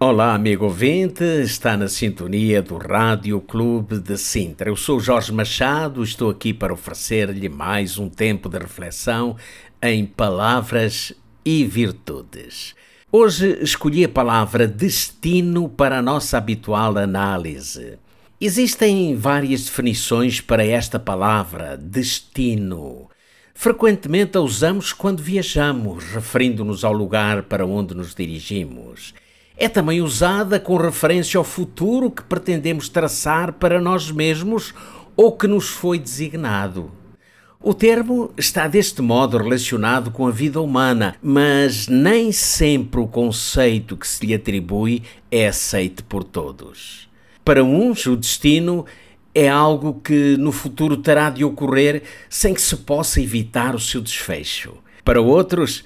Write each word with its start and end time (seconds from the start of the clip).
Olá, 0.00 0.32
amigo 0.32 0.66
ouvinte, 0.66 1.24
está 1.24 1.76
na 1.76 1.88
sintonia 1.88 2.62
do 2.62 2.76
Rádio 2.76 3.40
Clube 3.40 3.98
de 3.98 4.16
Sintra. 4.16 4.70
Eu 4.70 4.76
sou 4.76 5.00
Jorge 5.00 5.32
Machado, 5.32 6.04
estou 6.04 6.30
aqui 6.30 6.54
para 6.54 6.72
oferecer-lhe 6.72 7.48
mais 7.48 7.98
um 7.98 8.08
tempo 8.08 8.48
de 8.48 8.58
reflexão 8.58 9.36
em 9.82 10.06
palavras 10.06 11.12
e 11.44 11.64
virtudes. 11.64 12.76
Hoje 13.10 13.58
escolhi 13.60 14.04
a 14.04 14.08
palavra 14.08 14.68
destino 14.68 15.68
para 15.68 15.98
a 15.98 16.02
nossa 16.02 16.38
habitual 16.38 16.96
análise. 16.96 17.98
Existem 18.40 19.16
várias 19.16 19.64
definições 19.64 20.40
para 20.40 20.64
esta 20.64 21.00
palavra, 21.00 21.76
destino. 21.76 23.10
Frequentemente 23.52 24.38
a 24.38 24.40
usamos 24.40 24.92
quando 24.92 25.24
viajamos, 25.24 26.04
referindo-nos 26.04 26.84
ao 26.84 26.92
lugar 26.92 27.42
para 27.42 27.66
onde 27.66 27.96
nos 27.96 28.14
dirigimos 28.14 29.12
é 29.58 29.68
também 29.68 30.00
usada 30.00 30.60
com 30.60 30.76
referência 30.76 31.36
ao 31.36 31.42
futuro 31.42 32.10
que 32.12 32.22
pretendemos 32.22 32.88
traçar 32.88 33.54
para 33.54 33.80
nós 33.80 34.08
mesmos 34.08 34.72
ou 35.16 35.32
que 35.32 35.48
nos 35.48 35.68
foi 35.68 35.98
designado. 35.98 36.92
O 37.60 37.74
termo 37.74 38.30
está 38.38 38.68
deste 38.68 39.02
modo 39.02 39.36
relacionado 39.36 40.12
com 40.12 40.28
a 40.28 40.30
vida 40.30 40.60
humana, 40.60 41.16
mas 41.20 41.88
nem 41.88 42.30
sempre 42.30 43.00
o 43.00 43.08
conceito 43.08 43.96
que 43.96 44.06
se 44.06 44.24
lhe 44.24 44.32
atribui 44.32 45.02
é 45.28 45.48
aceito 45.48 46.04
por 46.04 46.22
todos. 46.22 47.08
Para 47.44 47.64
uns, 47.64 48.06
o 48.06 48.16
destino 48.16 48.86
é 49.34 49.48
algo 49.48 49.94
que 49.94 50.36
no 50.36 50.52
futuro 50.52 50.98
terá 50.98 51.30
de 51.30 51.44
ocorrer 51.44 52.04
sem 52.30 52.54
que 52.54 52.62
se 52.62 52.76
possa 52.76 53.20
evitar 53.20 53.74
o 53.74 53.80
seu 53.80 54.00
desfecho. 54.00 54.74
Para 55.04 55.20
outros, 55.20 55.84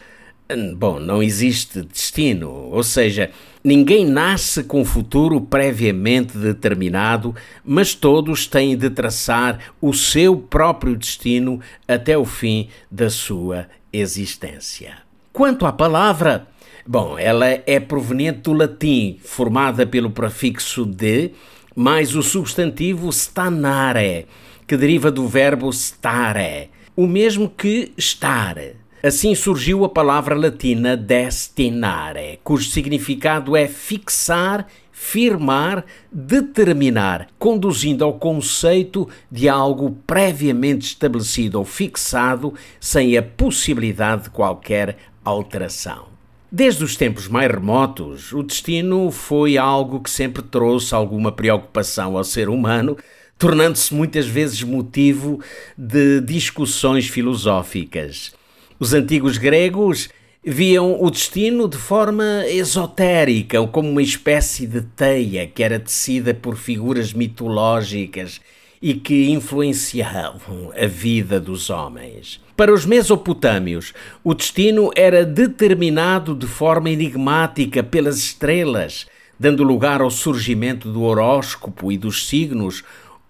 Bom, 0.76 0.98
não 0.98 1.22
existe 1.22 1.82
destino, 1.82 2.50
ou 2.50 2.82
seja, 2.82 3.30
ninguém 3.62 4.04
nasce 4.04 4.62
com 4.62 4.82
o 4.82 4.84
futuro 4.84 5.40
previamente 5.40 6.36
determinado, 6.36 7.34
mas 7.64 7.94
todos 7.94 8.46
têm 8.46 8.76
de 8.76 8.90
traçar 8.90 9.72
o 9.80 9.92
seu 9.92 10.36
próprio 10.36 10.96
destino 10.96 11.60
até 11.86 12.18
o 12.18 12.24
fim 12.24 12.68
da 12.90 13.08
sua 13.08 13.66
existência. 13.92 14.98
Quanto 15.32 15.64
à 15.64 15.72
palavra, 15.72 16.46
bom, 16.86 17.18
ela 17.18 17.46
é 17.46 17.80
proveniente 17.80 18.40
do 18.40 18.52
latim, 18.52 19.18
formada 19.24 19.86
pelo 19.86 20.10
prefixo 20.10 20.84
de 20.84 21.30
mais 21.74 22.14
o 22.14 22.22
substantivo 22.22 23.10
stanare, 23.10 24.26
que 24.66 24.76
deriva 24.76 25.10
do 25.10 25.26
verbo 25.26 25.70
stare, 25.70 26.68
o 26.94 27.06
mesmo 27.06 27.48
que 27.48 27.92
estar 27.96 28.56
Assim 29.02 29.34
surgiu 29.34 29.84
a 29.84 29.88
palavra 29.88 30.32
latina 30.32 30.96
destinare, 30.96 32.38
cujo 32.44 32.70
significado 32.70 33.56
é 33.56 33.66
fixar, 33.66 34.68
firmar, 34.92 35.84
determinar, 36.12 37.26
conduzindo 37.36 38.04
ao 38.04 38.12
conceito 38.12 39.08
de 39.28 39.48
algo 39.48 39.98
previamente 40.06 40.86
estabelecido 40.86 41.58
ou 41.58 41.64
fixado, 41.64 42.54
sem 42.78 43.18
a 43.18 43.22
possibilidade 43.24 44.24
de 44.24 44.30
qualquer 44.30 44.96
alteração. 45.24 46.06
Desde 46.50 46.84
os 46.84 46.94
tempos 46.94 47.26
mais 47.26 47.50
remotos, 47.50 48.32
o 48.32 48.40
destino 48.40 49.10
foi 49.10 49.58
algo 49.58 49.98
que 49.98 50.10
sempre 50.10 50.44
trouxe 50.44 50.94
alguma 50.94 51.32
preocupação 51.32 52.16
ao 52.16 52.22
ser 52.22 52.48
humano, 52.48 52.96
tornando-se 53.36 53.92
muitas 53.92 54.28
vezes 54.28 54.62
motivo 54.62 55.40
de 55.76 56.20
discussões 56.20 57.08
filosóficas. 57.08 58.40
Os 58.82 58.92
antigos 58.94 59.38
gregos 59.38 60.08
viam 60.44 61.00
o 61.00 61.08
destino 61.08 61.68
de 61.68 61.76
forma 61.76 62.44
esotérica, 62.48 63.64
como 63.68 63.88
uma 63.88 64.02
espécie 64.02 64.66
de 64.66 64.80
teia 64.80 65.46
que 65.46 65.62
era 65.62 65.78
tecida 65.78 66.34
por 66.34 66.56
figuras 66.56 67.12
mitológicas 67.12 68.40
e 68.82 68.94
que 68.94 69.30
influenciavam 69.30 70.72
a 70.76 70.84
vida 70.88 71.38
dos 71.38 71.70
homens. 71.70 72.40
Para 72.56 72.74
os 72.74 72.84
mesopotâmios, 72.84 73.94
o 74.24 74.34
destino 74.34 74.90
era 74.96 75.24
determinado 75.24 76.34
de 76.34 76.48
forma 76.48 76.90
enigmática 76.90 77.84
pelas 77.84 78.18
estrelas, 78.18 79.06
dando 79.38 79.62
lugar 79.62 80.00
ao 80.00 80.10
surgimento 80.10 80.90
do 80.90 81.02
horóscopo 81.02 81.92
e 81.92 81.96
dos 81.96 82.26
signos, 82.26 82.82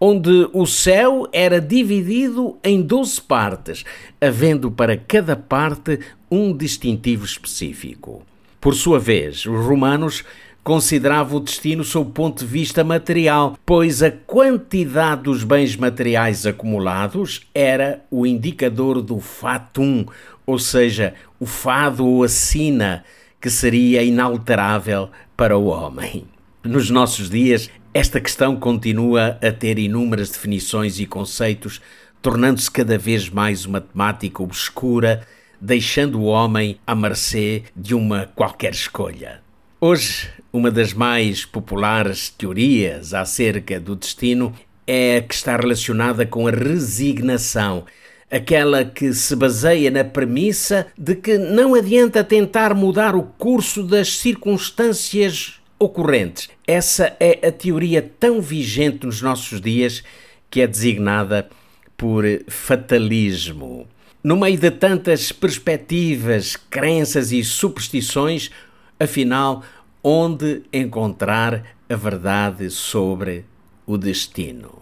onde 0.04 0.48
o 0.52 0.66
céu 0.66 1.28
era 1.32 1.60
dividido 1.60 2.58
em 2.64 2.82
doze 2.82 3.20
partes, 3.20 3.84
havendo 4.20 4.68
para 4.68 4.96
cada 4.96 5.36
parte 5.36 6.00
um 6.28 6.52
distintivo 6.56 7.24
específico. 7.24 8.22
Por 8.60 8.74
sua 8.74 8.98
vez, 8.98 9.46
os 9.46 9.64
romanos 9.64 10.24
consideravam 10.64 11.36
o 11.36 11.40
destino 11.40 11.84
sob 11.84 12.10
o 12.10 12.12
ponto 12.12 12.44
de 12.44 12.50
vista 12.50 12.82
material, 12.82 13.56
pois 13.64 14.02
a 14.02 14.10
quantidade 14.10 15.22
dos 15.22 15.44
bens 15.44 15.76
materiais 15.76 16.46
acumulados 16.46 17.42
era 17.54 18.04
o 18.10 18.26
indicador 18.26 19.00
do 19.00 19.20
fatum, 19.20 20.04
ou 20.44 20.58
seja, 20.58 21.14
o 21.38 21.46
fado 21.46 22.04
ou 22.04 22.24
a 22.24 22.28
sina, 22.28 23.04
que 23.40 23.48
seria 23.48 24.02
inalterável 24.02 25.10
para 25.36 25.56
o 25.56 25.66
homem. 25.66 26.24
Nos 26.64 26.90
nossos 26.90 27.30
dias, 27.30 27.70
esta 27.94 28.20
questão 28.20 28.56
continua 28.56 29.38
a 29.42 29.52
ter 29.52 29.78
inúmeras 29.78 30.30
definições 30.30 30.98
e 30.98 31.04
conceitos, 31.04 31.80
tornando-se 32.22 32.70
cada 32.70 32.96
vez 32.96 33.28
mais 33.28 33.66
uma 33.66 33.82
temática 33.82 34.42
obscura, 34.42 35.26
deixando 35.60 36.20
o 36.20 36.24
homem 36.24 36.78
à 36.86 36.94
mercê 36.94 37.64
de 37.76 37.94
uma 37.94 38.30
qualquer 38.34 38.72
escolha. 38.72 39.42
Hoje, 39.78 40.30
uma 40.50 40.70
das 40.70 40.94
mais 40.94 41.44
populares 41.44 42.30
teorias 42.30 43.12
acerca 43.12 43.78
do 43.78 43.94
destino 43.94 44.54
é 44.86 45.18
a 45.18 45.22
que 45.22 45.34
está 45.34 45.54
relacionada 45.54 46.24
com 46.24 46.46
a 46.46 46.50
resignação, 46.50 47.84
aquela 48.30 48.86
que 48.86 49.12
se 49.12 49.36
baseia 49.36 49.90
na 49.90 50.02
premissa 50.02 50.86
de 50.96 51.14
que 51.14 51.36
não 51.36 51.74
adianta 51.74 52.24
tentar 52.24 52.74
mudar 52.74 53.14
o 53.14 53.22
curso 53.22 53.82
das 53.82 54.16
circunstâncias 54.16 55.61
ocorrentes. 55.82 56.48
Essa 56.64 57.16
é 57.18 57.48
a 57.48 57.50
teoria 57.50 58.00
tão 58.00 58.40
vigente 58.40 59.04
nos 59.04 59.20
nossos 59.20 59.60
dias 59.60 60.04
que 60.48 60.60
é 60.60 60.66
designada 60.66 61.48
por 61.96 62.24
fatalismo. 62.48 63.88
No 64.22 64.36
meio 64.36 64.56
de 64.56 64.70
tantas 64.70 65.32
perspectivas, 65.32 66.54
crenças 66.54 67.32
e 67.32 67.42
superstições, 67.42 68.50
afinal, 68.98 69.64
onde 70.04 70.62
encontrar 70.72 71.64
a 71.88 71.96
verdade 71.96 72.70
sobre 72.70 73.44
o 73.84 73.98
destino? 73.98 74.80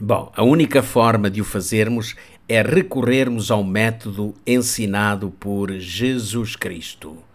Bom, 0.00 0.32
a 0.34 0.42
única 0.42 0.82
forma 0.82 1.28
de 1.28 1.42
o 1.42 1.44
fazermos 1.44 2.14
é 2.48 2.62
recorrermos 2.62 3.50
ao 3.50 3.62
método 3.62 4.34
ensinado 4.46 5.30
por 5.38 5.70
Jesus 5.72 6.56
Cristo. 6.56 7.27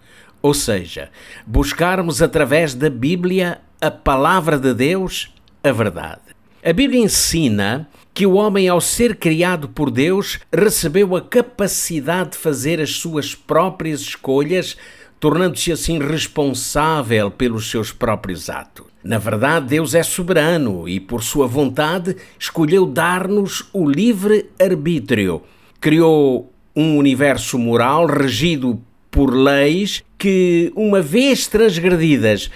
Ou 0.43 0.53
seja, 0.53 1.09
buscarmos 1.47 2.21
através 2.21 2.73
da 2.73 2.89
Bíblia 2.89 3.61
a 3.79 3.89
palavra 3.89 4.59
de 4.59 4.73
Deus, 4.73 5.33
a 5.63 5.71
verdade. 5.71 6.19
A 6.61 6.73
Bíblia 6.73 6.99
ensina 6.99 7.87
que 8.13 8.25
o 8.25 8.33
homem, 8.33 8.68
ao 8.68 8.81
ser 8.81 9.15
criado 9.15 9.69
por 9.69 9.89
Deus, 9.89 10.39
recebeu 10.53 11.15
a 11.15 11.21
capacidade 11.21 12.31
de 12.31 12.38
fazer 12.38 12.81
as 12.81 12.91
suas 12.91 13.33
próprias 13.33 14.01
escolhas, 14.01 14.75
tornando-se 15.18 15.71
assim 15.71 15.97
responsável 15.97 17.31
pelos 17.31 17.71
seus 17.71 17.94
próprios 17.94 18.50
atos. 18.50 18.88
Na 19.01 19.18
verdade, 19.18 19.68
Deus 19.68 19.95
é 19.95 20.03
soberano 20.03 20.89
e, 20.89 21.00
por 21.00 21.23
sua 21.23 21.47
vontade, 21.47 22.18
escolheu 22.38 22.85
dar-nos 22.85 23.69
o 23.71 23.89
livre 23.89 24.50
arbítrio. 24.62 25.41
Criou 25.79 26.51
um 26.75 26.97
universo 26.97 27.57
moral 27.57 28.06
regido 28.06 28.81
por 29.13 29.31
leis 29.31 30.04
que, 30.18 30.74
uma 30.75 31.00
vez 31.00 31.45
transgredidas, 31.45 32.50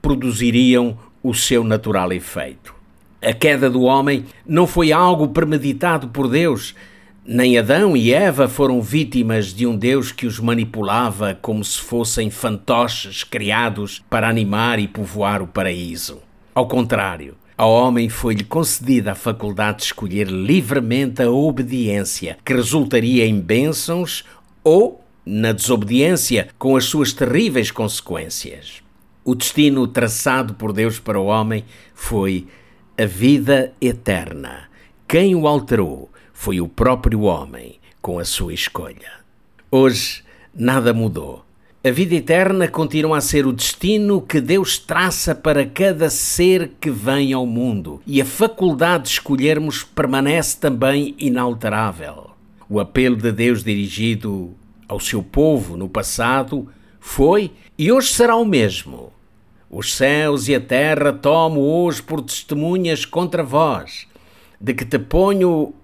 produziriam 0.00 0.96
o 1.20 1.34
seu 1.34 1.64
natural 1.64 2.12
efeito. 2.12 2.72
A 3.20 3.32
queda 3.32 3.68
do 3.68 3.82
homem 3.82 4.24
não 4.46 4.68
foi 4.68 4.92
algo 4.92 5.26
premeditado 5.26 6.06
por 6.06 6.28
Deus. 6.28 6.76
Nem 7.24 7.58
Adão 7.58 7.96
e 7.96 8.14
Eva 8.14 8.46
foram 8.46 8.80
vítimas 8.80 9.52
de 9.52 9.66
um 9.66 9.76
Deus 9.76 10.12
que 10.12 10.28
os 10.28 10.38
manipulava 10.38 11.36
como 11.42 11.64
se 11.64 11.80
fossem 11.80 12.30
fantoches 12.30 13.24
criados 13.24 14.00
para 14.08 14.28
animar 14.28 14.78
e 14.78 14.86
povoar 14.86 15.42
o 15.42 15.48
paraíso. 15.48 16.22
Ao 16.54 16.68
contrário, 16.68 17.34
Ao 17.58 17.72
homem 17.72 18.10
foi-lhe 18.10 18.44
concedida 18.44 19.12
a 19.12 19.14
faculdade 19.14 19.78
de 19.78 19.84
escolher 19.84 20.28
livremente 20.28 21.22
a 21.22 21.30
obediência, 21.30 22.36
que 22.44 22.52
resultaria 22.52 23.26
em 23.26 23.40
bênçãos 23.40 24.24
ou 24.62 25.05
na 25.26 25.50
desobediência, 25.50 26.48
com 26.56 26.76
as 26.76 26.84
suas 26.84 27.12
terríveis 27.12 27.72
consequências. 27.72 28.80
O 29.24 29.34
destino 29.34 29.88
traçado 29.88 30.54
por 30.54 30.72
Deus 30.72 31.00
para 31.00 31.18
o 31.18 31.26
homem 31.26 31.64
foi 31.92 32.46
a 32.96 33.04
vida 33.04 33.72
eterna. 33.80 34.68
Quem 35.08 35.34
o 35.34 35.48
alterou 35.48 36.08
foi 36.32 36.60
o 36.60 36.68
próprio 36.68 37.22
homem, 37.22 37.80
com 38.00 38.20
a 38.20 38.24
sua 38.24 38.54
escolha. 38.54 39.10
Hoje, 39.68 40.22
nada 40.54 40.94
mudou. 40.94 41.44
A 41.84 41.90
vida 41.90 42.14
eterna 42.14 42.68
continua 42.68 43.18
a 43.18 43.20
ser 43.20 43.46
o 43.46 43.52
destino 43.52 44.20
que 44.20 44.40
Deus 44.40 44.78
traça 44.78 45.34
para 45.34 45.66
cada 45.66 46.08
ser 46.08 46.72
que 46.80 46.90
vem 46.90 47.32
ao 47.32 47.46
mundo, 47.46 48.00
e 48.06 48.20
a 48.20 48.24
faculdade 48.24 49.04
de 49.04 49.10
escolhermos 49.10 49.82
permanece 49.82 50.56
também 50.58 51.14
inalterável. 51.18 52.30
O 52.68 52.80
apelo 52.80 53.16
de 53.16 53.30
Deus 53.32 53.62
dirigido 53.62 54.54
ao 54.88 55.00
seu 55.00 55.22
povo 55.22 55.76
no 55.76 55.88
passado 55.88 56.68
foi 57.00 57.52
e 57.78 57.90
hoje 57.90 58.08
será 58.08 58.36
o 58.36 58.44
mesmo. 58.44 59.12
Os 59.70 59.94
céus 59.94 60.48
e 60.48 60.54
a 60.54 60.60
terra 60.60 61.12
tomo 61.12 61.60
hoje 61.60 62.02
por 62.02 62.22
testemunhas 62.22 63.04
contra 63.04 63.42
vós, 63.42 64.06
de 64.60 64.74
que 64.74 64.84
te 64.84 64.98
ponho 64.98 65.74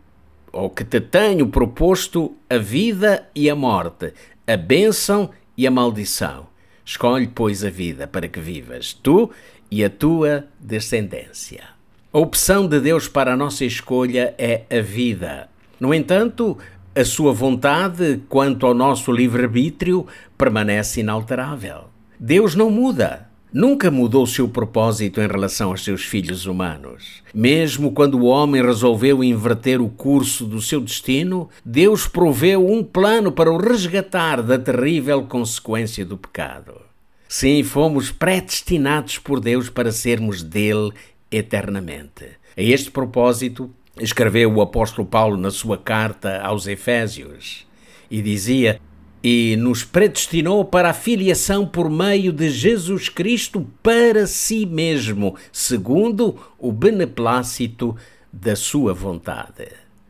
ou 0.53 0.71
que 0.71 0.85
te 0.85 1.01
tenho 1.01 1.49
proposto 1.49 2.37
a 2.49 2.59
vida 2.59 3.29
e 3.35 3.49
a 3.49 3.57
morte, 3.57 4.13
a 4.47 4.57
bênção 4.57 5.31
e 5.57 5.67
a 5.67 5.71
maldição. 5.71 6.47
Escolhe, 6.85 7.27
pois, 7.29 7.65
a 7.65 7.71
vida 7.71 8.07
para 8.07 8.29
que 8.29 8.41
vivas, 8.41 8.93
tu 8.93 9.31
e 9.71 9.85
a 9.85 9.91
tua 9.91 10.47
descendência. 10.61 11.65
A 12.13 12.19
opção 12.19 12.69
de 12.69 12.79
Deus 12.81 13.09
para 13.09 13.33
a 13.33 13.37
nossa 13.37 13.65
escolha 13.65 14.35
é 14.37 14.65
a 14.71 14.83
vida. 14.83 15.49
No 15.81 15.95
entanto, 15.95 16.59
a 16.95 17.05
sua 17.05 17.33
vontade 17.33 18.21
quanto 18.29 18.67
ao 18.67 18.75
nosso 18.75 19.11
livre-arbítrio 19.13 20.07
permanece 20.37 21.01
inalterável. 21.01 21.85
Deus 22.19 22.55
não 22.55 22.71
muda 22.71 23.33
nunca 23.53 23.91
mudou 23.91 24.27
seu 24.27 24.49
propósito 24.49 25.21
em 25.21 25.27
relação 25.27 25.71
aos 25.71 25.85
seus 25.85 26.03
filhos 26.03 26.47
humanos. 26.47 27.23
Mesmo 27.35 27.93
quando 27.93 28.19
o 28.19 28.25
homem 28.25 28.63
resolveu 28.63 29.23
inverter 29.23 29.81
o 29.81 29.89
curso 29.89 30.47
do 30.47 30.61
seu 30.61 30.81
destino, 30.81 31.49
Deus 31.65 32.07
proveu 32.07 32.67
um 32.67 32.83
plano 32.83 33.31
para 33.31 33.53
o 33.53 33.59
resgatar 33.59 34.43
da 34.43 34.59
terrível 34.59 35.23
consequência 35.25 36.05
do 36.05 36.17
pecado. 36.17 36.81
Sim, 37.29 37.63
fomos 37.63 38.11
predestinados 38.11 39.19
por 39.19 39.41
Deus 39.41 39.69
para 39.69 39.93
sermos 39.93 40.43
dele 40.43 40.91
eternamente. 41.31 42.25
A 42.57 42.63
este 42.63 42.91
propósito, 42.91 43.71
escreveu 44.01 44.53
o 44.53 44.63
apóstolo 44.63 45.07
Paulo 45.07 45.37
na 45.37 45.51
sua 45.51 45.77
carta 45.77 46.41
aos 46.41 46.67
Efésios 46.67 47.67
e 48.11 48.23
dizia: 48.23 48.81
e 49.23 49.57
nos 49.57 49.85
predestinou 49.85 50.65
para 50.65 50.91
a 50.91 50.95
filiação 50.95 51.65
por 51.65 51.89
meio 51.89 52.33
de 52.33 52.51
Jesus 52.51 53.09
Cristo 53.09 53.65
para 53.83 54.27
si 54.27 54.67
mesmo, 54.67 55.37
segundo 55.53 56.37
o 56.59 56.73
beneplácito 56.73 57.97
da 58.33 58.57
sua 58.57 58.93
vontade. 58.93 59.69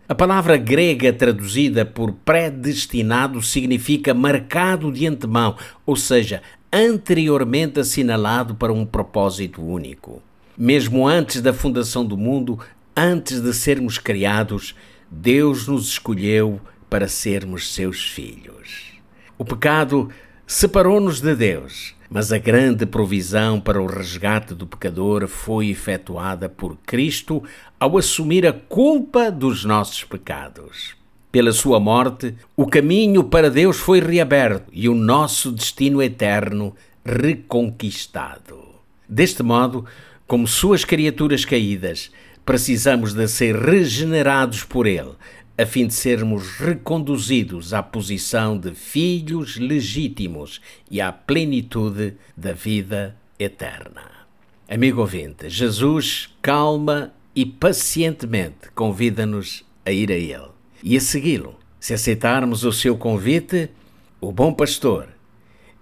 A 0.08 0.14
palavra 0.14 0.56
grega 0.56 1.12
traduzida 1.12 1.84
por 1.84 2.12
predestinado 2.12 3.40
significa 3.43 4.14
marcado 4.14 4.90
de 4.90 5.06
antemão, 5.06 5.56
ou 5.87 5.96
seja, 5.96 6.43
anteriormente 6.73 7.81
assinalado 7.81 8.55
para 8.55 8.73
um 8.73 8.84
propósito 8.84 9.62
único. 9.62 10.23
Mesmo 10.56 11.06
antes 11.06 11.40
da 11.40 11.52
fundação 11.52 12.05
do 12.05 12.17
mundo, 12.17 12.58
antes 12.97 13.41
de 13.41 13.53
sermos 13.53 13.99
criados, 13.99 14.75
Deus 15.11 15.67
nos 15.67 15.89
escolheu 15.89 16.61
para 16.89 17.09
sermos 17.09 17.73
seus 17.73 18.05
filhos. 18.05 18.93
O 19.39 19.44
pecado 19.44 20.11
separou-nos 20.47 21.21
de 21.21 21.35
Deus, 21.35 21.94
mas 22.11 22.33
a 22.33 22.39
grande 22.39 22.85
provisão 22.85 23.59
para 23.59 23.81
o 23.81 23.87
resgate 23.87 24.55
do 24.55 24.67
pecador 24.67 25.27
foi 25.27 25.69
efetuada 25.69 26.49
por 26.49 26.77
Cristo 26.85 27.43
ao 27.81 27.97
assumir 27.97 28.47
a 28.47 28.53
culpa 28.53 29.31
dos 29.31 29.65
nossos 29.65 30.05
pecados. 30.05 30.94
Pela 31.31 31.53
sua 31.53 31.81
morte, 31.81 32.35
o 32.55 32.67
caminho 32.67 33.25
para 33.25 33.50
Deus 33.50 33.79
foi 33.79 34.00
reaberto 34.00 34.67
e 34.71 34.87
o 34.87 34.94
nosso 34.94 35.50
destino 35.50 36.03
eterno 36.03 36.75
reconquistado. 37.03 38.62
Deste 39.09 39.43
modo, 39.43 39.87
como 40.27 40.47
suas 40.47 40.85
criaturas 40.85 41.47
caídas, 41.47 42.11
precisamos 42.44 43.15
de 43.15 43.27
ser 43.29 43.56
regenerados 43.56 44.65
por 44.65 44.87
Ele, 44.87 45.12
a 45.56 45.67
fim 45.67 45.87
de 45.87 45.94
sermos 45.94 46.56
reconduzidos 46.56 47.75
à 47.75 47.83
posição 47.83 48.59
de 48.59 48.75
filhos 48.75 49.56
legítimos 49.56 50.61
e 50.91 51.00
à 51.00 51.12
plenitude 51.12 52.15
da 52.37 52.53
vida 52.53 53.17
eterna. 53.39 54.11
Amigo 54.69 55.00
ouvinte, 55.00 55.49
Jesus 55.49 56.31
calma 56.41 57.12
e 57.35 57.44
pacientemente 57.44 58.71
convida-nos 58.75 59.65
a 59.85 59.93
ir 59.93 60.11
a 60.11 60.17
Ele 60.17 60.50
e 60.83 60.97
a 60.97 61.00
segui-lo. 61.00 61.59
Se 61.79 61.93
aceitarmos 61.93 62.65
o 62.65 62.73
seu 62.73 62.97
convite, 62.97 63.69
o 64.21 64.31
bom 64.31 64.53
pastor, 64.53 65.09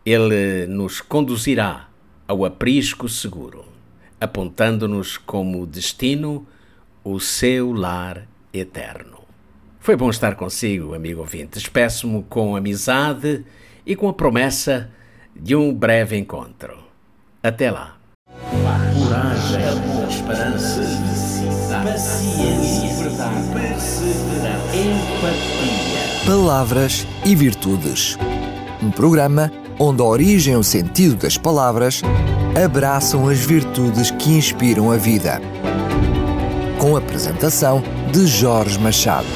ele 0.05 0.67
nos 0.67 1.01
conduzirá 1.01 1.89
ao 2.27 2.45
aprisco 2.45 3.09
seguro, 3.09 3.65
apontando-nos 4.21 5.17
como 5.17 5.67
destino 5.67 6.47
o 7.03 7.19
seu 7.19 7.73
lar 7.73 8.27
eterno. 8.53 9.21
Foi 9.81 9.97
bom 9.97 10.11
estar 10.11 10.35
consigo, 10.35 10.95
amigo 10.95 11.21
ouvinte. 11.21 11.59
Despeço-me 11.59 12.23
com 12.29 12.55
amizade 12.55 13.45
e 13.87 13.97
com 13.97 14.09
a 14.09 14.13
promessa 14.13 14.91
de 15.35 15.57
um 15.57 15.75
breve 15.75 16.19
encontro. 16.19 16.79
Até 17.43 17.71
lá. 17.71 17.97
Coragem, 18.51 19.61
esperança, 20.09 20.83
paciência, 21.83 23.03
verdade, 23.03 23.49
perseverança, 23.55 24.77
empatia. 24.77 26.27
Palavras 26.27 27.07
e 27.25 27.35
virtudes. 27.35 28.19
Um 28.83 28.91
programa 28.91 29.51
onde 29.79 30.03
a 30.03 30.05
origem 30.05 30.53
e 30.53 30.57
o 30.57 30.63
sentido 30.63 31.17
das 31.17 31.39
palavras 31.39 32.03
abraçam 32.57 33.29
as 33.29 33.39
virtudes 33.39 34.11
que 34.11 34.31
inspiram 34.31 34.91
a 34.91 34.97
vida. 34.97 35.41
Com 36.79 36.97
a 36.97 36.99
apresentação 36.99 37.83
de 38.13 38.27
Jorge 38.27 38.79
Machado. 38.79 39.29